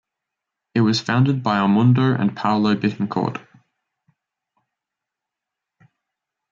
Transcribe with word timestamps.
It 0.73 0.81
was 0.81 0.99
founded 0.99 1.43
by 1.43 1.59
Edmundo 1.59 2.19
and 2.19 2.35
Paulo 2.35 2.73
Bittencourt. 2.75 3.39